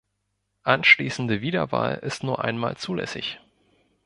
Anschließende 0.63 1.41
Wiederwahl 1.41 1.99
ist 2.01 2.23
nur 2.23 2.43
einmal 2.43 2.75
zulässig. 2.75 3.39